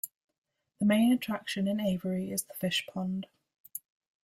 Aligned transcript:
The 0.79 0.87
main 0.87 1.13
attraction 1.13 1.67
in 1.67 1.79
Avery 1.79 2.31
is 2.31 2.41
the 2.45 2.55
Fish 2.55 2.87
Pond. 2.87 3.27